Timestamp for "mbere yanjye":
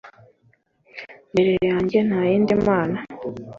1.31-1.97